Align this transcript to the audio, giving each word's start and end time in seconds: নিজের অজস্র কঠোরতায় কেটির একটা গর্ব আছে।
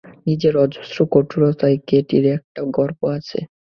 নিজের 0.27 0.53
অজস্র 0.63 0.97
কঠোরতায় 1.13 1.77
কেটির 1.87 2.25
একটা 2.35 2.61
গর্ব 2.75 2.99
আছে। 3.17 3.39